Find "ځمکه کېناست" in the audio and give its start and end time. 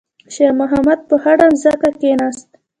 1.61-2.49